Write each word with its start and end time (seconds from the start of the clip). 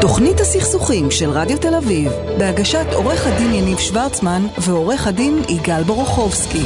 תוכנית 0.00 0.40
הסכסוכים 0.40 1.10
של 1.10 1.30
רדיו 1.30 1.58
תל 1.58 1.74
אביב, 1.74 2.12
בהגשת 2.38 2.86
עורך 2.92 3.26
הדין 3.26 3.54
יניב 3.54 3.78
שוורצמן 3.78 4.42
ועורך 4.58 5.06
הדין 5.06 5.42
יגאל 5.48 5.82
בורוכובסקי. 5.82 6.62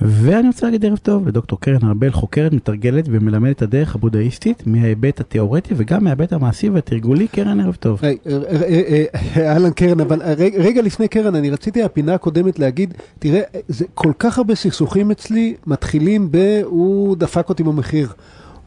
ואני 0.00 0.46
רוצה 0.48 0.66
להגיד 0.66 0.84
ערב 0.84 0.98
טוב 0.98 1.28
לדוקטור 1.28 1.60
קרן 1.60 1.88
ארבל, 1.88 2.10
חוקרת, 2.10 2.52
מתרגלת 2.52 3.04
ומלמדת 3.08 3.56
את 3.56 3.62
הדרך 3.62 3.94
הבודהיסטית 3.94 4.62
מההיבט 4.66 5.20
התיאורטי 5.20 5.74
וגם 5.76 6.04
מההיבט 6.04 6.32
המעשי 6.32 6.68
והתרגולי. 6.68 7.28
קרן, 7.28 7.60
ערב 7.60 7.74
טוב. 7.74 8.00
אה, 8.04 8.12
אה, 8.26 9.04
אה, 9.36 9.52
אהלן 9.52 9.70
קרן, 9.70 10.00
אבל 10.00 10.22
רגע 10.58 10.82
לפני 10.82 11.08
קרן, 11.08 11.34
אני 11.34 11.50
רציתי 11.50 11.82
הפינה 11.82 12.14
הקודמת 12.14 12.58
להגיד, 12.58 12.94
תראה, 13.18 13.40
זה 13.68 13.84
כל 13.94 14.12
כך 14.18 14.38
הרבה 14.38 14.54
סכסוכים 14.54 15.10
אצלי 15.10 15.54
מתחילים 15.66 16.28
ב... 16.30 16.60
הוא 16.64 17.16
דפק 17.16 17.48
אותי 17.48 17.62
במחיר. 17.62 18.08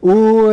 הוא... 0.04 0.52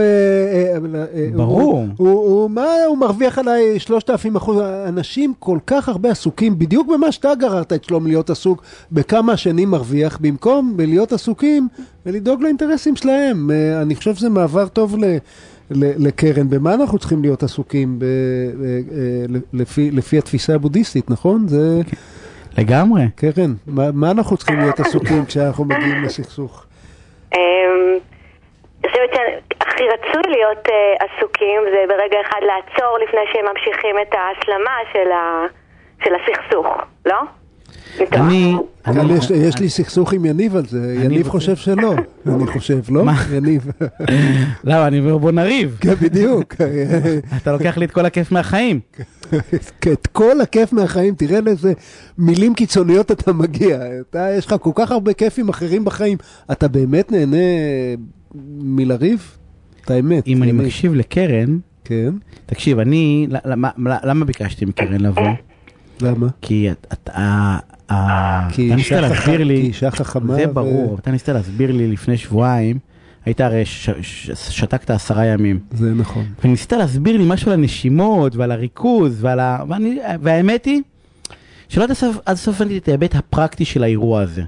ברור. 1.35 1.85
הוא, 1.97 2.09
הוא, 2.09 2.09
הוא, 2.09 2.49
מה, 2.49 2.67
הוא 2.87 2.97
מרוויח 2.97 3.37
עליי 3.37 3.79
3,000 3.79 4.35
אחוז. 4.35 4.61
אנשים 4.87 5.33
כל 5.39 5.57
כך 5.67 5.89
הרבה 5.89 6.11
עסוקים, 6.11 6.59
בדיוק 6.59 6.87
במה 6.87 7.11
שאתה 7.11 7.35
גררת 7.35 7.73
את 7.73 7.83
שלום 7.83 8.07
להיות 8.07 8.29
עסוק, 8.29 8.63
בכמה 8.91 9.33
השני 9.33 9.65
מרוויח, 9.65 10.17
במקום 10.21 10.77
בלהיות 10.77 11.13
עסוקים 11.13 11.67
ולדאוג 12.05 12.41
לאינטרסים 12.41 12.95
שלהם. 12.95 13.51
אני 13.81 13.95
חושב 13.95 14.15
שזה 14.15 14.29
מעבר 14.29 14.67
טוב 14.67 14.95
ל... 14.97 15.17
לקרן, 15.75 16.49
במה 16.49 16.73
אנחנו 16.73 16.99
צריכים 16.99 17.21
להיות 17.21 17.43
עסוקים 17.43 17.99
ב, 17.99 18.05
לפי, 19.53 19.91
לפי 19.91 20.17
התפיסה 20.17 20.55
הבודהיסטית, 20.55 21.09
נכון? 21.09 21.47
זה... 21.47 21.81
לגמרי. 22.57 23.03
קרן, 23.15 23.53
מה, 23.67 23.91
מה 23.91 24.11
אנחנו 24.11 24.37
צריכים 24.37 24.59
להיות 24.59 24.79
עסוקים 24.79 25.25
כשאנחנו 25.25 25.65
מגיעים 25.65 26.03
לסכסוך? 26.03 26.65
חושבת 29.01 29.15
שהכי 29.61 29.83
רצוי 29.83 30.31
להיות 30.31 30.67
uh, 30.67 30.71
עסוקים 31.05 31.61
זה 31.71 31.85
ברגע 31.87 32.21
אחד 32.21 32.39
לעצור 32.41 32.97
לפני 32.97 33.21
שהם 33.33 33.45
ממשיכים 33.45 33.95
את 34.01 34.13
ההסלמה 34.13 34.77
של, 34.93 35.11
ה, 35.11 35.45
של 36.03 36.15
הסכסוך, 36.15 36.67
לא? 37.05 37.21
אני... 38.11 38.55
אבל 38.85 39.11
יש, 39.11 39.29
יש 39.29 39.59
לי 39.59 39.69
סכסוך 39.69 40.13
עם 40.13 40.25
יניב 40.25 40.55
על 40.55 40.65
זה, 40.65 40.95
יניב 41.03 41.27
חושב 41.27 41.55
שלא, 41.55 41.95
אני 42.27 42.47
חושב, 42.47 42.79
לא? 42.89 43.03
יניב. 43.31 43.71
למה, 44.63 44.87
אני 44.87 44.99
אומר 44.99 45.17
בוא 45.17 45.31
נריב. 45.31 45.77
כן, 45.79 45.93
בדיוק. 46.01 46.55
אתה 47.37 47.51
לוקח 47.51 47.77
לי 47.77 47.85
את 47.85 47.91
כל 47.91 48.05
הכיף 48.05 48.31
מהחיים. 48.31 48.79
את 49.93 50.07
כל 50.07 50.41
הכיף 50.41 50.73
מהחיים, 50.73 51.15
תראה 51.15 51.41
לאיזה 51.41 51.73
מילים 52.17 52.53
קיצוניות 52.53 53.11
אתה 53.11 53.33
מגיע. 53.33 53.79
אתה, 54.09 54.27
יש 54.37 54.45
לך 54.45 54.55
כל 54.61 54.71
כך 54.75 54.91
הרבה 54.91 55.13
כיפים 55.13 55.49
אחרים 55.49 55.85
בחיים, 55.85 56.17
אתה 56.51 56.67
באמת 56.67 57.11
נהנה 57.11 57.37
מלריב? 58.61 59.37
את 59.85 59.91
האמת. 59.91 60.27
אם 60.27 60.43
אני 60.43 60.51
מקשיב 60.51 60.93
לקרן, 60.93 61.57
כן. 61.83 62.13
תקשיב, 62.45 62.79
אני, 62.79 63.27
למה 64.03 64.25
ביקשתי 64.25 64.65
מקרן 64.65 65.01
לבוא? 65.01 65.27
למה? 66.01 66.27
כי 66.41 66.69
אתה 67.91 68.75
ניסית 68.75 68.91
להסביר 68.91 69.43
לי, 69.43 69.55
כי 69.55 69.67
אישה 69.67 69.91
חכמה. 69.91 70.35
זה 70.35 70.47
ברור, 70.47 70.97
אתה 70.99 71.11
ניסית 71.11 71.29
להסביר 71.29 71.71
לי 71.71 71.87
לפני 71.87 72.17
שבועיים, 72.17 72.79
היית 73.25 73.41
הרי, 73.41 73.63
שתקת 74.33 74.89
עשרה 74.89 75.25
ימים. 75.25 75.59
זה 75.71 75.93
נכון. 75.93 76.25
וניסית 76.45 76.73
להסביר 76.73 77.17
לי 77.17 77.23
משהו 77.27 77.51
על 77.51 77.59
הנשימות 77.59 78.35
ועל 78.35 78.51
הריכוז 78.51 79.23
ועל 79.23 79.39
ה... 79.39 79.63
והאמת 80.21 80.65
היא, 80.65 80.81
שלא 81.69 81.83
עד 81.83 81.91
הסוף 82.27 82.61
הבנתי 82.61 82.77
את 82.77 82.87
ההיבט 82.87 83.15
הפרקטי 83.15 83.65
של 83.65 83.83
האירוע 83.83 84.21
הזה. 84.21 84.43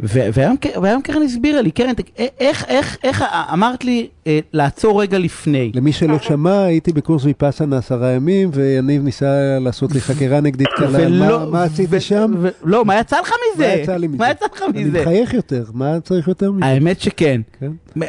והיום 0.00 1.02
קרן 1.02 1.22
הסבירה 1.22 1.60
לי, 1.60 1.70
קרן, 1.70 1.92
איך, 2.40 2.64
איך, 2.68 2.96
איך 3.04 3.24
אמרת 3.52 3.84
לי 3.84 4.08
אה, 4.26 4.38
לעצור 4.52 5.02
רגע 5.02 5.18
לפני? 5.18 5.72
למי 5.74 5.92
שלא 5.92 6.18
שמע, 6.18 6.64
הייתי 6.64 6.92
בקורס 6.92 7.24
ויפאסנה 7.24 7.78
עשרה 7.78 8.10
ימים, 8.10 8.50
ויניב 8.52 9.02
ניסה 9.02 9.58
לעשות 9.60 9.92
לי 9.92 10.00
חקירה 10.00 10.40
נגדית 10.40 10.68
קלה, 10.76 11.08
מה, 11.08 11.46
מה 11.46 11.62
עשית 11.62 11.90
שם? 11.98 12.32
לא, 12.64 12.84
מה 12.84 12.98
יצא 13.00 13.20
לך 13.20 13.32
מזה? 13.54 13.66
מה 13.66 13.74
יצא 13.74 13.96
לי 13.96 14.06
מזה? 14.06 14.18
מה 14.18 14.30
יצא 14.30 14.46
לך 14.54 14.62
מזה? 14.62 14.80
אני 14.80 15.00
מחייך 15.00 15.34
יותר, 15.34 15.62
מה 15.74 16.00
צריך 16.02 16.28
יותר 16.28 16.52
מזה? 16.52 16.66
האמת 16.66 17.00
שכן. 17.00 17.40
כן? 17.60 18.00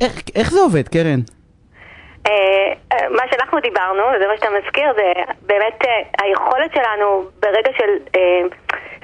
איך, 0.00 0.22
איך 0.34 0.50
זה 0.52 0.60
עובד, 0.60 0.88
קרן? 0.88 1.20
מה 3.10 3.22
שאנחנו 3.30 3.60
דיברנו, 3.60 4.02
וזה 4.16 4.26
מה 4.28 4.36
שאתה 4.36 4.48
מזכיר, 4.58 4.84
זה 4.96 5.32
באמת 5.46 5.78
היכולת 6.22 6.70
שלנו 6.74 7.24
ברגע 7.42 7.70
של 7.78 8.18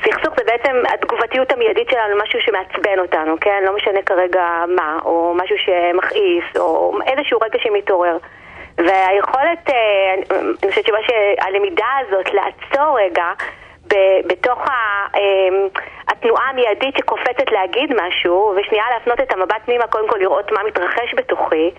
סכסוך 0.01 0.35
זה 0.37 0.45
בעצם 0.47 0.83
התגובתיות 0.95 1.53
המיידית 1.53 1.91
שלנו, 1.91 2.23
משהו 2.23 2.41
שמעצבן 2.41 2.99
אותנו, 2.99 3.37
כן? 3.41 3.63
לא 3.67 3.77
משנה 3.77 4.03
כרגע 4.03 4.65
מה, 4.69 4.99
או 5.05 5.35
משהו 5.37 5.57
שמכעיס, 5.59 6.45
או 6.59 6.99
איזשהו 7.07 7.39
רגע 7.43 7.59
שמתעורר. 7.59 8.19
והיכולת, 8.79 9.71
אני 10.63 10.71
חושבת 10.71 10.87
שמה 10.87 10.99
שהלמידה 11.07 11.87
הזאת, 12.01 12.35
לעצור 12.35 12.99
רגע, 13.01 13.25
בתוך 14.27 14.65
התנועה 16.09 16.51
המיידית 16.51 16.97
שקופצת 16.99 17.53
להגיד 17.53 17.91
משהו, 17.97 18.55
ושנייה 18.57 18.85
להפנות 18.95 19.21
את 19.21 19.33
המבט 19.33 19.63
פנימה, 19.65 19.87
קודם 19.87 20.09
כל 20.09 20.19
לראות 20.19 20.53
מה 20.53 20.63
מתרחש 20.67 21.15
בתוכי. 21.17 21.71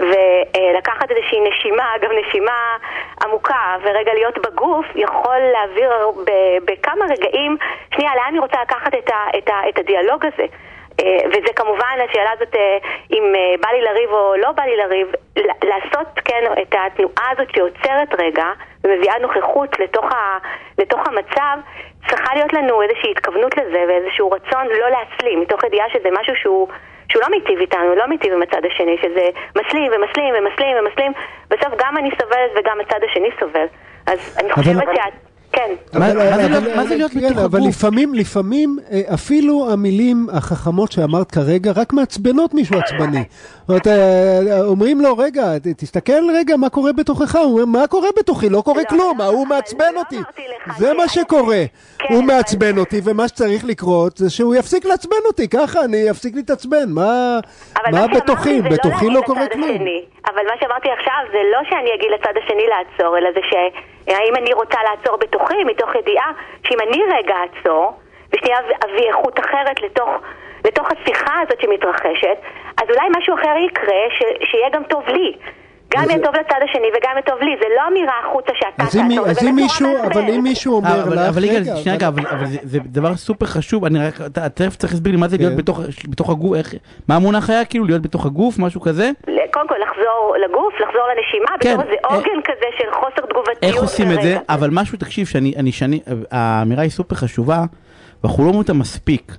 ולקחת 0.00 1.10
איזושהי 1.10 1.40
נשימה, 1.40 1.94
אגב 1.96 2.10
נשימה 2.12 2.76
עמוקה, 3.24 3.76
ורגע 3.82 4.14
להיות 4.14 4.38
בגוף, 4.38 4.86
יכול 4.94 5.38
להעביר 5.52 5.90
בכמה 6.64 7.04
רגעים, 7.04 7.56
שנייה, 7.94 8.14
לאן 8.16 8.28
אני 8.28 8.38
רוצה 8.38 8.62
לקחת 8.62 8.94
את, 8.94 9.10
ה, 9.10 9.38
את, 9.38 9.48
ה, 9.48 9.68
את 9.68 9.78
הדיאלוג 9.78 10.26
הזה? 10.26 10.46
וזה 11.26 11.52
כמובן, 11.56 11.98
השאלה 12.10 12.30
הזאת, 12.32 12.56
אם 13.12 13.32
בא 13.60 13.68
לי 13.68 13.80
לריב 13.82 14.10
או 14.10 14.36
לא 14.36 14.52
בא 14.52 14.62
לי 14.62 14.76
לריב, 14.76 15.08
לעשות, 15.64 16.06
כן, 16.24 16.44
את 16.62 16.74
התנועה 16.78 17.30
הזאת 17.30 17.48
שעוצרת 17.56 18.08
רגע 18.18 18.46
ומביאה 18.84 19.18
נוכחות 19.18 19.78
לתוך, 19.78 20.04
ה, 20.04 20.38
לתוך 20.78 21.00
המצב, 21.08 21.58
צריכה 22.08 22.34
להיות 22.34 22.52
לנו 22.52 22.82
איזושהי 22.82 23.10
התכוונות 23.10 23.56
לזה 23.56 23.84
ואיזשהו 23.88 24.30
רצון 24.30 24.66
לא 24.66 24.88
להסלים, 24.90 25.40
מתוך 25.40 25.64
ידיעה 25.64 25.86
שזה 25.90 26.08
משהו 26.12 26.36
שהוא... 26.36 26.68
שהוא 27.08 27.22
לא 27.22 27.28
מיטיב 27.30 27.60
איתנו, 27.60 27.94
לא 27.94 28.06
מיטיב 28.06 28.32
עם 28.32 28.42
הצד 28.42 28.62
השני, 28.72 28.96
שזה 29.02 29.28
מסלים 29.56 29.92
ומסלים 29.96 30.34
ומסלים 30.38 30.76
ומסלים, 30.80 31.12
בסוף 31.50 31.72
גם 31.78 31.96
אני 31.96 32.10
סובלת 32.20 32.50
וגם 32.56 32.80
הצד 32.80 33.00
השני 33.10 33.28
סובל. 33.40 33.66
אז 34.06 34.36
אני 34.40 34.52
חושבת 34.52 34.88
שאת... 34.94 35.33
כן. 35.54 35.98
מה 36.76 36.84
זה 36.88 36.96
להיות 36.96 37.14
מתוך 37.14 37.30
הגוף? 37.30 37.44
אבל 37.44 37.60
לפעמים, 37.68 38.14
לפעמים, 38.14 38.78
אפילו 39.14 39.72
המילים 39.72 40.26
החכמות 40.32 40.92
שאמרת 40.92 41.30
כרגע, 41.30 41.72
רק 41.76 41.92
מעצבנות 41.92 42.54
מישהו 42.54 42.78
עצבני. 42.78 43.24
אומרים 44.60 45.00
לו, 45.00 45.18
רגע, 45.18 45.44
תסתכל 45.76 46.30
רגע 46.34 46.56
מה 46.56 46.68
קורה 46.68 46.92
בתוכך, 46.92 47.36
הוא 47.36 47.60
אומר, 47.60 47.64
מה 47.80 47.86
קורה 47.86 48.08
בתוכי? 48.18 48.48
לא 48.48 48.60
קורה 48.60 48.84
כלום, 48.84 49.20
ההוא 49.20 49.46
מעצבן 49.46 49.96
אותי. 49.96 50.18
זה 50.76 50.94
מה 50.94 51.08
שקורה. 51.08 51.62
הוא 52.10 52.22
מעצבן 52.22 52.78
אותי, 52.78 53.00
ומה 53.04 53.28
שצריך 53.28 53.64
לקרות 53.64 54.16
זה 54.16 54.30
שהוא 54.30 54.54
יפסיק 54.54 54.84
לעצבן 54.84 55.16
אותי, 55.26 55.48
ככה 55.48 55.84
אני 55.84 56.10
אפסיק 56.10 56.34
להתעצבן. 56.34 56.92
מה 56.92 57.40
בתוכי? 58.16 58.62
בתוכי 58.62 59.10
לא 59.10 59.20
קורה 59.26 59.46
כלום. 59.52 59.70
אבל 60.26 60.42
מה 60.46 60.54
שאמרתי 60.60 60.88
עכשיו 60.98 61.14
זה 61.32 61.38
לא 61.52 61.58
שאני 61.70 61.90
אגיד 61.94 62.10
לצד 62.14 62.32
השני 62.44 62.62
לעצור, 62.68 63.18
אלא 63.18 63.30
זה 63.34 63.40
ש... 63.50 63.54
האם 64.06 64.36
אני 64.36 64.52
רוצה 64.52 64.78
לעצור 64.90 65.16
בתוכי, 65.16 65.64
מתוך 65.64 65.94
ידיעה 65.94 66.30
שאם 66.66 66.78
אני 66.88 67.02
רגע 67.18 67.34
אעצור, 67.42 67.92
ושנייה 68.32 68.58
אביא 68.84 69.08
איכות 69.08 69.40
אחרת 69.40 69.82
לתוך, 69.82 70.10
לתוך 70.64 70.88
השיחה 70.92 71.34
הזאת 71.42 71.60
שמתרחשת, 71.60 72.38
אז 72.76 72.88
אולי 72.90 73.08
משהו 73.18 73.34
אחר 73.34 73.54
יקרה 73.66 74.02
ש, 74.10 74.22
שיהיה 74.50 74.68
גם 74.72 74.82
טוב 74.84 75.02
לי. 75.08 75.36
גם 75.94 76.04
יהיה 76.10 76.18
טוב 76.24 76.34
לצד 76.34 76.56
השני 76.64 76.88
וגם 76.88 77.10
יהיה 77.12 77.22
טוב 77.22 77.42
לי, 77.42 77.56
זה 77.60 77.66
לא 77.76 77.82
אמירה 77.88 78.12
החוצה 78.24 78.52
שאתה 78.54 78.84
תעצור, 78.84 79.26
אז 79.26 79.46
אם 79.48 79.54
מישהו, 79.54 79.88
אבל 80.12 80.22
אם 80.30 80.42
מישהו 80.42 80.74
אומר 80.74 81.06
לך, 81.06 81.18
אבל 81.28 81.44
יגאל, 81.44 81.64
שנייה 81.64 81.96
רגע, 81.96 82.08
אבל 82.08 82.46
זה 82.46 82.78
דבר 82.84 83.16
סופר 83.16 83.46
חשוב, 83.46 83.84
אני 83.84 83.98
רק, 83.98 84.14
אתה 84.26 84.48
תכף 84.48 84.76
צריך 84.76 84.92
להסביר 84.92 85.12
לי 85.12 85.18
מה 85.18 85.28
זה 85.28 85.36
להיות 85.36 85.56
בתוך 86.08 86.30
הגוף, 86.30 86.56
מה 87.08 87.16
המונח 87.16 87.50
היה, 87.50 87.64
כאילו 87.64 87.84
להיות 87.84 88.02
בתוך 88.02 88.26
הגוף, 88.26 88.58
משהו 88.58 88.80
כזה? 88.80 89.10
קודם 89.54 89.68
כל 89.68 89.74
לחזור 89.82 90.34
לגוף, 90.44 90.74
לחזור 90.74 91.02
לנשימה, 91.10 91.50
בתור 91.60 91.82
איזה 91.82 91.94
עוגן 92.04 92.42
כזה 92.44 92.66
של 92.78 92.84
חוסר 92.92 93.26
תגובתיות. 93.30 93.62
איך 93.62 93.76
עושים 93.76 94.12
את 94.12 94.22
זה? 94.22 94.36
אבל 94.48 94.70
משהו, 94.72 94.98
תקשיב, 94.98 95.26
האמירה 96.30 96.82
היא 96.82 96.90
סופר 96.90 97.14
חשובה, 97.14 97.64
ואנחנו 98.24 98.42
לא 98.42 98.48
אומרים 98.48 98.62
אותה 98.62 98.72
מספיק. 98.72 99.36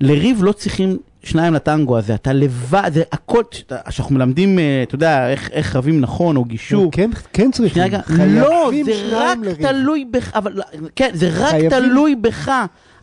לריב 0.00 0.44
לא 0.44 0.52
צריכים 0.52 0.98
שניים 1.22 1.54
לטנגו 1.54 1.98
הזה, 1.98 2.14
אתה 2.14 2.32
לבד, 2.32 2.90
זה 2.94 3.02
הכל, 3.12 3.42
שאנחנו 3.90 4.14
מלמדים, 4.14 4.58
אתה 4.82 4.94
יודע, 4.94 5.28
איך 5.30 5.76
רבים 5.76 6.00
נכון, 6.00 6.36
או 6.36 6.44
גישור. 6.44 6.92
כן, 6.92 7.10
כן 7.32 7.50
צריכים, 7.50 7.82
לא, 8.28 8.70
זה 8.84 8.92
רק 9.12 9.38
תלוי 9.60 10.04
בך, 10.10 10.36
אבל, 10.36 10.52
כן, 10.96 11.10
זה 11.12 11.28
רק 11.38 11.54
תלוי 11.70 12.14
בך. 12.14 12.50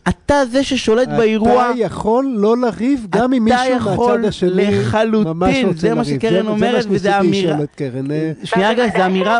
אתה 0.08 0.44
זה 0.44 0.64
ששולט 0.64 1.08
באירוע. 1.08 1.70
אתה 1.70 1.78
יכול 1.78 2.24
לא 2.36 2.54
לריב 2.62 3.00
גם 3.10 3.32
עם 3.32 3.44
מישהו 3.44 3.58
מהצד 3.58 4.24
השני. 4.24 4.62
אתה 4.62 4.72
יכול 4.72 5.08
לחלוטין, 5.12 5.72
זה 5.72 5.94
מה 5.94 6.04
שקרן 6.04 6.46
אומרת, 6.46 6.84
וזה 6.90 7.18
אמירה. 7.20 7.56
שנייה 8.44 8.70
רגע, 8.70 8.86
זה 8.88 9.06
אמירה. 9.06 9.38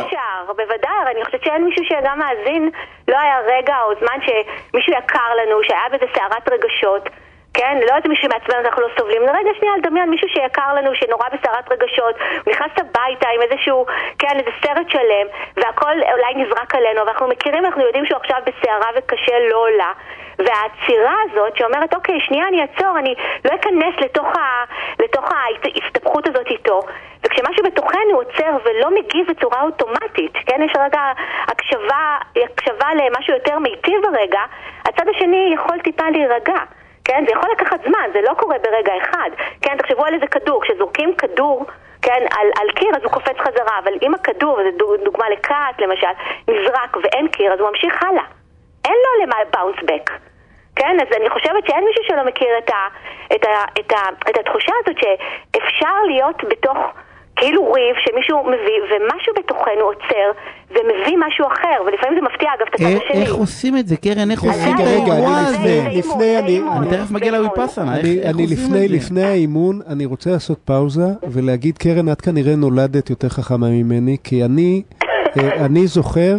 בוודאי, 0.56 1.12
אני 1.14 1.25
חושבת 1.25 1.44
שאין 1.44 1.64
מישהו 1.64 1.84
שגם 1.84 2.19
מאזין, 2.19 2.70
לא 3.08 3.16
היה 3.20 3.38
רגע 3.55 3.76
או 3.87 3.93
זמן 4.00 4.19
שמישהו 4.26 4.93
יקר 4.93 5.31
לנו, 5.40 5.56
שהיה 5.62 5.88
בזה 5.93 6.06
סערת 6.14 6.49
רגשות. 6.52 7.08
כן? 7.55 7.75
לא 7.88 7.96
איזה 7.96 8.08
מישהו 8.08 8.25
שמעצבן 8.25 8.55
אותך 8.58 8.66
אנחנו 8.66 8.82
לא 8.82 8.88
סובלים. 8.99 9.22
לרגע 9.22 9.50
שנייה 9.58 9.75
לדמיין 9.76 10.10
מישהו 10.10 10.28
שיקר 10.28 10.75
לנו, 10.76 10.90
שנורא 10.94 11.26
בסערת 11.34 11.66
רגשות, 11.72 12.14
הוא 12.44 12.52
נכנס 12.52 12.72
הביתה 12.82 13.28
עם 13.34 13.40
איזשהו, 13.46 13.87
כן, 14.19 14.34
איזה 14.38 14.50
סרט 14.62 14.88
שלם, 14.94 15.26
והכל 15.56 15.94
אולי 16.14 16.32
נזרק 16.43 16.75
עלינו, 16.75 17.00
ואנחנו 17.06 17.28
מכירים, 17.28 17.64
אנחנו 17.64 17.82
יודעים 17.82 18.06
שהוא 18.06 18.19
עכשיו 18.22 18.38
בסערה 18.46 18.90
וקשה 18.96 19.37
לא 19.50 19.56
עולה. 19.56 19.93
והעצירה 20.38 21.14
הזאת 21.25 21.56
שאומרת, 21.56 21.94
אוקיי, 21.94 22.20
שנייה 22.20 22.49
אני 22.49 22.62
אעצור, 22.62 22.99
אני 22.99 23.14
לא 23.44 23.50
אכנס 23.55 23.94
לתוך, 24.00 24.26
ה, 24.37 24.64
לתוך 24.99 25.29
ההסתבכות 25.32 26.29
הזאת 26.29 26.46
איתו. 26.46 26.81
וכשמשהו 27.25 27.64
בתוכנו 27.64 28.14
עוצר 28.14 28.56
ולא 28.64 28.90
מגיב 28.90 29.26
בצורה 29.29 29.62
אוטומטית, 29.62 30.32
כן, 30.46 30.62
יש 30.62 30.73
רגע 30.79 31.00
הקשבה, 31.46 32.17
הקשבה 32.44 32.88
למשהו 32.94 33.35
יותר 33.35 33.58
מיטיב 33.58 34.02
ברגע, 34.02 34.40
הצד 34.85 35.08
השני 35.08 35.50
יכול 35.55 35.79
טיפה 35.79 36.11
להירגע. 36.11 36.58
כן, 37.05 37.25
זה 37.26 37.32
יכול 37.32 37.50
לקחת 37.52 37.81
זמן, 37.88 38.08
זה 38.12 38.20
לא 38.29 38.34
קורה 38.34 38.56
ברגע 38.58 38.93
אחד. 39.02 39.31
כן, 39.62 39.76
תחשבו 39.76 40.05
על 40.05 40.14
איזה 40.14 40.26
כדור, 40.26 40.62
כשזורקים 40.62 41.14
כדור, 41.14 41.67
כן, 42.02 42.26
על, 42.38 42.46
על 42.61 42.70
קיר 42.75 42.88
אז 42.96 43.02
הוא 43.02 43.12
קופץ 43.12 43.38
חזרה, 43.38 43.79
אבל 43.84 43.93
אם 44.02 44.14
הכדור, 44.14 44.58
וזו 44.58 44.96
דוגמה 45.05 45.31
לכעס 45.31 45.75
למשל, 45.79 46.06
נזרק 46.49 46.96
ואין 46.96 47.29
קיר, 47.29 47.52
אז 47.52 47.61
הוא 47.61 47.69
ממשיך 47.69 48.02
הלאה. 48.02 48.38
אין 48.88 48.99
לו 49.05 49.11
למה 49.23 49.37
באונס 49.52 49.76
בק. 49.88 50.11
כן, 50.76 50.96
אז 51.02 51.08
אני 51.20 51.31
חושבת 51.31 51.62
שאין 51.67 51.85
מישהו 51.88 52.02
שלא 52.08 52.26
מכיר 52.29 52.49
את, 52.64 52.70
ה, 52.70 52.82
את, 53.35 53.44
ה, 53.44 53.81
את, 53.81 53.93
ה, 53.93 54.00
את 54.31 54.37
התחושה 54.40 54.73
הזאת 54.82 54.96
שאפשר 55.02 55.94
להיות 56.11 56.37
בתוך 56.50 56.79
כאילו 57.37 57.73
ריב 57.73 57.96
שמישהו 58.05 58.38
מביא, 58.44 58.79
ומשהו 58.90 59.32
בתוכנו 59.38 59.82
עוצר 59.90 60.29
ומביא 60.70 61.17
משהו 61.26 61.46
אחר, 61.46 61.82
ולפעמים 61.87 62.19
זה 62.20 62.26
מפתיע 62.32 62.49
אגב 62.58 62.67
את 62.69 62.75
הצד 62.75 62.85
השני. 62.85 63.23
איך 63.23 63.35
עושים 63.35 63.76
את 63.76 63.87
זה, 63.88 63.96
קרן? 63.96 64.31
איך 64.31 64.43
עושים 64.43 64.75
את 64.75 64.81
רגע, 64.81 65.12
האירוע 65.12 65.38
אני 65.38 65.46
הזה? 65.46 65.99
לפני- 65.99 66.38
אני... 66.38 66.61
אני 66.79 66.96
תכף 66.96 67.11
מגיע 67.11 67.32
לוויפאסנה, 67.38 67.96
איך 67.96 68.05
אני, 68.34 68.46
לפני, 68.46 68.84
את 68.84 68.88
זה? 68.91 68.96
לפני 68.96 69.25
האימון, 69.25 69.81
אני 69.88 70.05
רוצה 70.06 70.31
לעשות 70.31 70.58
פאוזה 70.64 71.06
ולהגיד, 71.23 71.79
קרן, 71.79 72.12
את 72.12 72.20
כנראה 72.20 72.56
נולדת 72.56 73.11
יותר 73.11 73.29
חכמה 73.29 73.67
ממני, 73.69 74.17
כי 74.25 74.44
אני, 74.44 74.82
אה, 75.38 75.64
אני 75.64 75.87
זוכר 75.87 76.37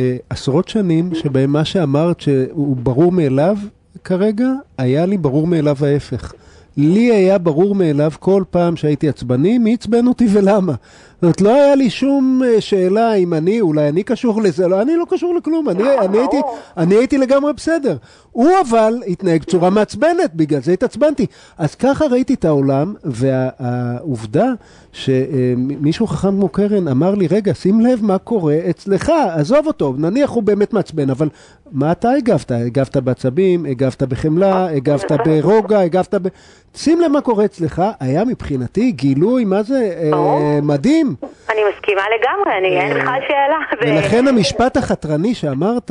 אה, 0.00 0.16
עשרות 0.30 0.68
שנים 0.68 1.14
שבהם 1.14 1.52
מה 1.52 1.64
שאמרת 1.64 2.20
שהוא 2.20 2.76
ברור 2.76 3.12
מאליו, 3.12 3.56
כרגע, 4.04 4.48
היה 4.78 5.06
לי 5.06 5.18
ברור 5.18 5.46
מאליו 5.46 5.76
ההפך. 5.80 6.32
לי 6.76 7.12
היה 7.12 7.38
ברור 7.38 7.74
מאליו 7.74 8.10
כל 8.20 8.44
פעם 8.50 8.76
שהייתי 8.76 9.08
עצבני, 9.08 9.58
מי 9.58 9.74
עצבן 9.74 10.06
אותי 10.06 10.26
ולמה. 10.32 10.74
זאת 11.20 11.22
אומרת, 11.22 11.40
לא 11.40 11.54
היה 11.54 11.74
לי 11.74 11.90
שום 11.90 12.42
אה, 12.44 12.60
שאלה 12.60 13.14
אם 13.14 13.34
אני, 13.34 13.60
אולי 13.60 13.88
אני 13.88 14.02
קשור 14.02 14.42
לזה, 14.42 14.68
לא, 14.68 14.82
אני 14.82 14.96
לא 14.96 15.04
קשור 15.10 15.34
לכלום, 15.34 15.68
אני, 15.68 15.98
אני, 15.98 16.18
הייתי, 16.18 16.36
אני 16.76 16.94
הייתי 16.94 17.18
לגמרי 17.18 17.52
בסדר. 17.52 17.96
הוא 18.32 18.50
אבל 18.68 18.94
התנהג 19.06 19.40
בצורה 19.40 19.70
מעצבנת, 19.70 20.34
בגלל 20.34 20.60
זה 20.62 20.72
התעצבנתי. 20.72 21.26
אז 21.58 21.74
ככה 21.74 22.06
ראיתי 22.06 22.34
את 22.34 22.44
העולם, 22.44 22.94
והעובדה 23.04 24.46
שמישהו 24.92 26.06
חכם 26.06 26.28
כמו 26.28 26.48
קרן 26.48 26.88
אמר 26.88 27.14
לי, 27.14 27.26
רגע, 27.26 27.54
שים 27.54 27.80
לב 27.80 28.04
מה 28.04 28.18
קורה 28.18 28.58
אצלך, 28.70 29.12
עזוב 29.34 29.66
אותו, 29.66 29.94
נניח 29.98 30.30
הוא 30.30 30.42
באמת 30.42 30.72
מעצבן, 30.72 31.10
אבל 31.10 31.28
מה 31.72 31.92
אתה 31.92 32.10
הגבת? 32.10 32.50
הגבת 32.50 32.96
בעצבים, 32.96 33.66
הגבת 33.66 34.02
בחמלה, 34.02 34.66
הגבת 34.70 35.12
ברוגע, 35.24 35.80
הגבת 35.80 36.14
ב... 36.14 36.28
שים 36.74 37.00
לב 37.00 37.12
מה 37.12 37.20
קורה 37.20 37.44
אצלך, 37.44 37.82
היה 38.00 38.24
מבחינתי 38.24 38.92
גילוי, 38.92 39.44
מה 39.44 39.62
זה, 39.62 39.92
אה, 40.02 40.10
ברור. 40.10 41.09
אני 41.50 41.60
מסכימה 41.74 42.02
לגמרי, 42.20 42.58
אני, 42.58 42.80
אין 42.80 42.98
בכלל 43.00 43.20
שאלה. 43.28 43.58
ו- 43.92 43.96
ולכן 43.98 44.28
המשפט 44.28 44.76
החתרני 44.76 45.34
שאמרת, 45.34 45.90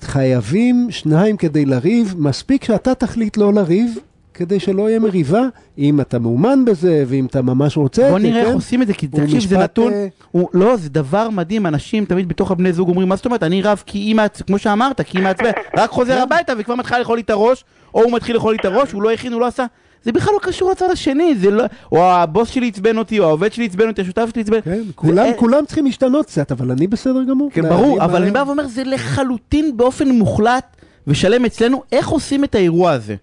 חייבים 0.00 0.86
שניים 0.90 1.36
כדי 1.36 1.64
לריב, 1.64 2.14
מספיק 2.18 2.64
שאתה 2.64 2.94
תחליט 2.94 3.36
לא 3.36 3.52
לריב, 3.52 3.98
כדי 4.34 4.60
שלא 4.60 4.88
יהיה 4.88 4.98
מריבה, 4.98 5.42
אם 5.78 6.00
אתה 6.00 6.18
מאומן 6.18 6.64
בזה, 6.64 7.04
ואם 7.06 7.26
אתה 7.26 7.42
ממש 7.42 7.76
רוצה 7.76 8.06
את 8.06 8.10
בוא 8.10 8.20
זה, 8.20 8.26
נראה 8.26 8.40
איך 8.40 8.48
כן? 8.48 8.54
עושים 8.54 8.82
את 8.82 8.86
זה, 8.86 8.94
כי 8.94 9.06
תקשיב, 9.06 9.40
זה 9.40 9.58
נתון, 9.58 9.92
אה, 9.92 10.06
הוא- 10.30 10.48
לא, 10.54 10.76
זה 10.76 10.88
דבר 10.90 11.30
מדהים, 11.30 11.66
אנשים 11.66 12.04
תמיד 12.04 12.28
בתוך 12.28 12.50
הבני 12.50 12.72
זוג 12.72 12.88
אומרים, 12.88 13.08
מה 13.08 13.16
זאת 13.16 13.26
אומרת, 13.26 13.42
אני 13.42 13.62
רב 13.62 13.82
כי 13.86 14.14
מעצבנת, 14.14 14.46
כמו 14.46 14.58
שאמרת, 14.58 15.00
כי 15.00 15.18
היא 15.18 15.24
מעצבנת, 15.24 15.54
רק 15.78 15.90
חוזר 15.90 16.22
הביתה 16.22 16.52
וכבר 16.58 16.74
מתחיל 16.74 16.98
לאכול 16.98 17.16
לי 17.16 17.22
את 17.22 17.30
הראש, 17.30 17.64
או 17.94 18.02
הוא 18.02 18.12
מתחיל 18.12 18.34
לאכול 18.34 18.52
לי 18.52 18.58
את 18.60 18.64
הראש, 18.64 18.92
הוא 18.92 19.02
לא 19.02 19.10
הכין, 19.12 19.32
הוא 19.32 19.40
לא 19.40 19.46
עשה, 19.46 19.64
זה 20.02 20.12
בכלל 20.12 20.34
לא 20.34 20.40
קשור 20.42 20.70
לצד 20.70 20.90
השני, 20.90 21.34
זה 21.34 21.50
לא, 21.50 21.64
או 21.92 22.04
הבוס 22.04 22.48
שלי 22.50 22.68
עצבן 22.68 22.98
אותי, 22.98 23.20
או 23.20 23.24
העובד 23.24 23.52
שלי 23.52 23.64
עצבן 23.64 23.88
אותי, 23.88 24.00
השותף 24.02 24.28
שלי 24.32 24.42
עצבן, 24.42 24.60
כן, 24.60 24.70
זה- 24.74 24.92
כולם, 24.94 25.18
אה, 25.18 25.32
כולם 25.34 25.64
צריכים 25.66 25.84
להשתנות 25.84 26.26
קצת, 26.26 26.52
אבל 26.52 26.70
אני 26.70 26.86
בסדר 26.86 27.22
גמור. 27.30 27.50
כן, 27.52 27.68
ברור, 27.68 28.04
אבל 28.04 28.22
אני 28.22 28.30
בא 28.30 28.42
ואומר, 28.46 28.66
זה 28.66 28.82
לחלוטין 28.84 29.76
באופן 29.76 30.08
מוחלט 30.08 30.64
ושלם 31.06 31.44
אצלנו, 31.44 31.82
איך 31.92 32.08
עושים 32.08 32.44
את 32.44 32.54
האירוע 32.54 32.90
הזה? 32.90 33.14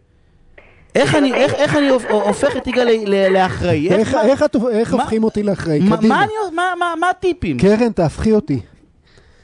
איך 0.96 1.16
אני, 1.16 1.34
איך, 1.34 1.54
איך 1.54 1.76
אני 1.76 1.90
הופ- 1.90 2.12
הופך 2.12 2.58
את 2.58 2.68
יגאל 2.68 2.88
לאחראי? 3.30 3.90
איך, 3.90 4.14
מה- 4.16 4.22
איך, 4.26 4.44
את- 4.44 4.56
איך 4.72 4.94
מה- 4.94 5.02
הופכים 5.02 5.24
אותי 5.24 5.44
לאחראי? 5.44 5.80
מה- 5.80 5.98
קדימה. 5.98 6.16
מה 6.16 6.24
אני- 6.24 6.56
מה- 6.56 6.74
מה- 6.80 6.94
מה 7.00 7.10
הטיפים? 7.10 7.58
קרן, 7.60 7.92
תהפכי 7.92 8.32
אותי. 8.34 8.60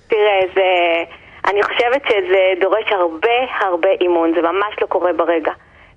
תראה, 0.07 0.39
זה... 0.55 0.61
אני 1.51 1.63
חושבת 1.63 2.01
שזה 2.09 2.37
דורש 2.61 2.85
הרבה 2.91 3.27
הרבה 3.67 3.89
אימון, 4.01 4.31
זה 4.35 4.41
ממש 4.41 4.75
לא 4.81 4.87
קורה 4.87 5.13
ברגע. 5.13 5.51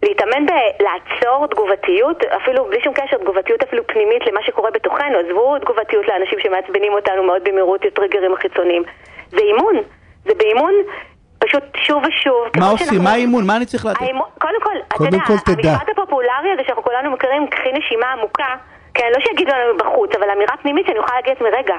להתאמן 0.08 0.46
בלעצור 0.46 1.46
תגובתיות, 1.46 2.24
אפילו 2.24 2.64
בלי 2.64 2.80
שום 2.84 2.94
קשר, 2.94 3.16
תגובתיות 3.16 3.62
אפילו 3.62 3.86
פנימית 3.86 4.22
למה 4.26 4.40
שקורה 4.46 4.70
בתוכנו, 4.70 5.18
עזבו 5.18 5.58
תגובתיות 5.58 6.08
לאנשים 6.08 6.38
שמעצבנים 6.42 6.92
אותנו 6.92 7.22
מאוד 7.22 7.44
במהירות, 7.44 7.84
הטריגרים 7.84 8.32
החיצוניים. 8.34 8.82
זה 9.30 9.38
אימון, 9.40 9.74
זה 10.24 10.34
באימון 10.34 10.72
פשוט 11.38 11.62
שוב 11.76 12.02
ושוב. 12.06 12.42
מה 12.56 12.68
עושים? 12.70 12.86
שאנחנו- 12.86 13.02
מה 13.04 13.12
האימון? 13.12 13.46
מה 13.46 13.56
אני 13.56 13.66
צריך 13.66 13.86
לדעת? 13.86 13.98
קודם 14.38 14.60
כל, 14.62 14.70
אתה 14.88 14.96
קודם 14.96 15.12
יודע, 15.14 15.24
כל 15.26 15.38
תדע. 15.52 15.70
המשפט 15.70 15.88
הפופולרי 15.88 16.50
הזה 16.52 16.62
שאנחנו 16.66 16.82
כולנו 16.82 17.10
מכירים, 17.10 17.46
קחי 17.46 17.72
נשימה 17.72 18.06
עמוקה, 18.12 18.54
כן, 18.94 19.08
לא 19.16 19.20
שיגידו 19.24 19.52
לנו 19.52 19.76
בחוץ, 19.78 20.10
אבל 20.16 20.30
אמירה 20.30 20.56
פנימית 20.62 20.86
שאני 20.86 20.98
יכולה 20.98 21.14
להגיד 21.16 21.30
לעצמי, 21.32 21.48
רגע, 21.58 21.74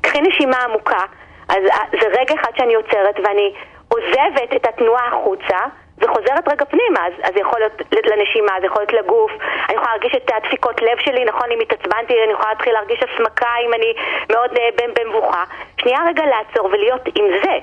קחי 0.00 0.20
נשימה 0.20 0.56
עמוקה, 0.64 1.02
אז 1.48 1.62
אה, 1.70 1.76
זה 2.00 2.06
רגע 2.20 2.34
אחד 2.34 2.50
שאני 2.56 2.74
עוצרת 2.74 3.16
ואני 3.24 3.54
עוזבת 3.88 4.50
את 4.56 4.66
התנועה 4.66 5.08
החוצה. 5.08 5.58
וחוזרת 5.98 6.48
רגע 6.52 6.64
פנימה, 6.64 7.06
אז, 7.06 7.12
אז 7.22 7.30
זה 7.34 7.40
יכול 7.40 7.60
להיות 7.60 8.06
לנשימה, 8.06 8.52
זה 8.60 8.66
יכול 8.66 8.82
להיות 8.82 8.92
לגוף, 8.92 9.30
אני 9.68 9.74
יכולה 9.74 9.90
להרגיש 9.90 10.14
את 10.14 10.30
הדפיקות 10.36 10.82
לב 10.82 10.98
שלי, 10.98 11.24
נכון, 11.24 11.50
אם 11.50 11.60
התעצבנתי, 11.60 12.14
אני 12.24 12.32
יכולה 12.32 12.48
להתחיל 12.48 12.72
להרגיש 12.72 13.00
הסמקה 13.02 13.50
אם 13.66 13.74
אני 13.74 13.94
מאוד 14.32 14.50
אה, 14.58 14.68
במ- 14.76 14.94
במבוכה. 15.00 15.44
שנייה 15.80 15.98
רגע 16.08 16.22
לעצור 16.26 16.66
ולהיות 16.66 17.02
עם 17.18 17.24
זה. 17.42 17.54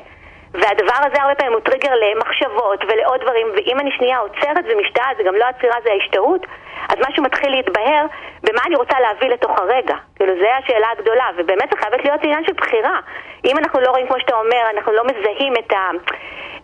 והדבר 0.53 0.99
הזה 1.05 1.21
הרבה 1.21 1.35
פעמים 1.35 1.53
הוא 1.53 1.61
טריגר 1.61 1.91
למחשבות 1.95 2.79
ולעוד 2.87 3.21
דברים, 3.21 3.47
ואם 3.55 3.79
אני 3.79 3.91
שנייה 3.91 4.17
עוצרת 4.17 4.65
ומשתאה, 4.69 5.07
זה 5.17 5.23
גם 5.23 5.35
לא 5.35 5.45
עצירה, 5.45 5.75
זה 5.83 5.89
ההשתהות, 5.91 6.45
אז 6.89 6.95
משהו 7.09 7.23
מתחיל 7.23 7.51
להתבהר 7.51 8.05
במה 8.43 8.61
אני 8.65 8.75
רוצה 8.75 8.99
להביא 8.99 9.29
לתוך 9.29 9.59
הרגע. 9.59 9.95
כאילו, 10.15 10.33
זו 10.39 10.47
השאלה 10.63 10.87
הגדולה, 10.97 11.25
ובאמת 11.37 11.69
זה 11.71 11.77
חייבת 11.77 12.05
להיות 12.05 12.23
עניין 12.23 12.43
של 12.45 12.53
בחירה. 12.53 12.99
אם 13.45 13.57
אנחנו 13.57 13.79
לא 13.81 13.89
רואים, 13.89 14.07
כמו 14.07 14.19
שאתה 14.19 14.35
אומר, 14.35 14.63
אנחנו 14.75 14.91
לא 14.91 15.03
מזהים 15.03 15.53
את 15.59 15.73
ה... 15.73 15.89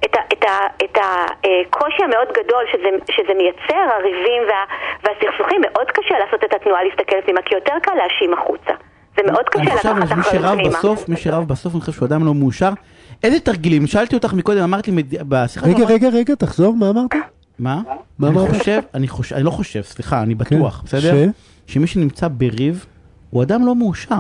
את, 0.06 0.16
ה, 0.16 0.20
את, 0.34 0.44
ה, 0.44 0.58
את 0.84 0.98
הקושי 0.98 2.04
המאוד 2.04 2.28
גדול 2.40 2.64
שזה, 2.72 2.90
שזה 3.12 3.34
מייצר, 3.38 3.86
הריבים 3.96 4.42
וה, 4.50 4.62
והסכסוכים, 5.04 5.62
מאוד 5.62 5.88
קשה 5.88 6.16
לעשות 6.20 6.44
את 6.44 6.54
התנועה 6.54 6.84
להסתכל 6.84 7.22
פנימה, 7.26 7.42
כי 7.46 7.56
יותר 7.56 7.74
קל 7.82 7.92
להאשים 7.96 8.34
החוצה. 8.34 8.74
זה 9.18 9.32
מאוד 9.32 9.46
קשה 9.50 9.62
אני 9.62 9.72
חושב, 9.72 9.90
לקחת 9.90 10.16
מי 10.16 10.22
אחריות 10.22 10.44
שרב 10.44 10.58
פנימה. 10.60 10.78
בסוף, 10.78 11.10
מי 11.10 11.18
שרב 11.18 11.48
בסוף, 11.48 11.74
אני 11.74 11.82
חושב 11.82 11.92
שהוא 11.92 12.08
אדם 12.08 12.26
לא 12.26 12.34
מאושר. 12.34 12.70
איזה 13.24 13.40
תרגילים? 13.40 13.88
שאלתי 13.88 14.16
אותך 14.16 14.34
מקודם, 14.34 14.64
אמרת 14.64 14.88
לי 14.88 15.04
בשיחה... 15.10 15.68
רגע, 15.68 15.86
רגע, 15.86 16.10
רגע, 16.10 16.36
תחזור, 16.36 16.76
מה 16.76 16.90
אמרת? 16.90 17.14
מה? 17.60 17.82
מה 18.20 18.28
אני 18.28 18.38
אמרת? 18.38 18.50
חושב, 18.50 18.82
אני 18.94 19.08
חושב, 19.08 19.36
אני 19.36 19.44
לא 19.44 19.52
חושב, 19.52 19.82
סליחה, 19.82 20.22
אני 20.22 20.36
בטוח, 20.36 20.78
כן, 20.78 20.98
בסדר? 20.98 21.26
שמי 21.68 21.88
שנמצא 21.88 22.28
בריב, 22.32 22.86
הוא 23.30 23.44
אדם 23.44 23.66
לא 23.66 23.76
מאושר. 23.76 24.16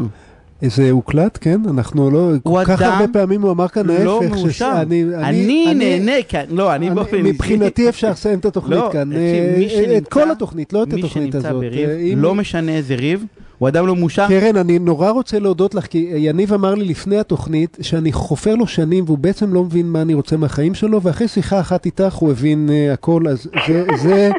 זה 0.62 0.92
הוקלט, 0.92 1.38
כן? 1.42 1.62
אנחנו 1.70 2.10
לא... 2.12 2.32
כל 2.44 2.62
כך 2.66 2.82
הרבה 2.82 3.08
פעמים 3.14 3.42
הוא 3.42 3.52
אמר 3.52 3.68
כאן 3.68 3.86
לא 3.86 4.22
ההפך. 4.24 4.36
מאושר. 4.36 4.50
שאני- 4.50 5.04
אני 5.16 5.74
נהנה, 5.74 6.12
כאן, 6.30 6.44
לא, 6.50 6.76
אני 6.76 6.88
אני- 6.88 6.96
באופן. 6.96 7.18
מבחינתי 7.18 7.90
אפשר 7.90 8.12
לסיים 8.12 8.40
את 8.40 8.46
התוכנית 8.46 8.80
לא, 8.80 8.90
כאן. 8.94 9.14
אה, 9.14 9.54
מי 9.58 9.66
את 9.66 9.72
שנמצא- 9.72 10.10
כל 10.10 10.32
התוכנית, 10.32 10.74
לא 10.74 10.84
את 10.84 10.94
מי 10.94 11.00
התוכנית 11.00 11.32
שנמצא 11.32 11.50
הזאת. 11.50 11.62
בריב, 11.62 11.90
אה, 11.90 12.14
לא 12.16 12.36
משנה 12.36 12.72
איזה 12.72 12.96
ריב, 12.96 13.26
הוא 13.58 13.68
אדם 13.70 13.88
לא 13.88 13.96
מאושר. 13.96 14.28
קרן, 14.28 14.56
אני 14.56 14.80
נורא 14.80 15.10
רוצה 15.10 15.40
להודות 15.40 15.76
לך, 15.76 15.86
כי 15.88 16.10
יניב 16.16 16.54
אמר 16.54 16.76
לי 16.76 16.86
לפני 16.86 17.18
התוכנית 17.18 17.78
שאני 17.82 18.12
חופר 18.12 18.56
לו 18.56 18.68
שנים 18.68 19.04
והוא 19.08 19.18
בעצם 19.18 19.54
לא 19.54 19.64
מבין 19.64 19.86
מה 19.86 20.02
אני 20.02 20.14
רוצה 20.14 20.38
מהחיים 20.38 20.74
שלו, 20.74 21.02
ואחרי 21.02 21.28
שיחה 21.28 21.60
אחת 21.60 21.86
איתך 21.86 22.14
הוא 22.14 22.32
הבין 22.32 22.70
uh, 22.70 22.94
הכל, 22.94 23.22
אז 23.30 23.48
זה, 23.68 23.86
זה, 24.04 24.30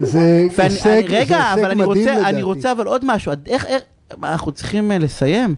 זה 0.00 0.46
הישג, 0.58 0.60
אני- 0.60 1.08
זה 1.08 1.16
רגע, 1.18 1.52
אבל 1.54 1.64
אני 1.64 1.74
מדהים 1.74 1.84
רוצה, 1.88 2.00
לדעתי. 2.14 2.30
אני 2.30 2.42
רוצה 2.42 2.72
אבל 2.72 2.86
עוד 2.86 3.00
משהו, 3.04 3.32
איך, 3.46 3.66
איך, 3.66 3.82
אנחנו 4.22 4.52
צריכים 4.52 4.92
אה, 4.92 4.98
לסיים? 4.98 5.54